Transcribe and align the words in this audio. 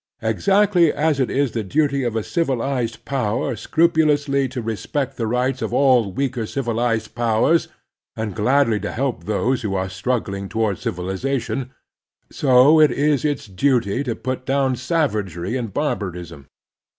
Exactly 0.23 0.91
as 0.91 1.19
it 1.19 1.29
is 1.29 1.51
the 1.51 1.61
duty 1.61 2.03
of 2.03 2.15
a 2.15 2.23
civil 2.23 2.59
ized 2.59 3.05
power 3.05 3.55
scrupulously 3.55 4.47
to 4.47 4.59
respect 4.59 5.15
the 5.15 5.27
rights 5.27 5.61
of 5.61 5.75
all 5.75 6.11
weaker 6.11 6.47
civilized 6.47 7.13
powers 7.13 7.67
and 8.15 8.33
gladly 8.33 8.79
to 8.79 8.91
help 8.93 9.25
those 9.25 9.61
who 9.61 9.75
are 9.75 9.89
struggling 9.89 10.49
toward 10.49 10.79
civilization, 10.79 11.69
so 12.31 12.79
it 12.81 12.89
is 12.89 13.23
its 13.23 13.45
duty 13.45 14.03
to 14.03 14.15
put 14.15 14.43
down 14.43 14.75
savagery 14.75 15.55
and 15.55 15.71
barbarism. 15.71 16.47